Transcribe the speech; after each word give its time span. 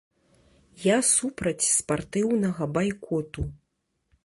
Я 0.85 0.95
супраць 1.17 1.67
спартыўнага 1.75 2.71
байкоту. 2.79 3.49